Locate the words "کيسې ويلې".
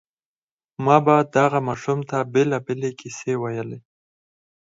2.99-3.79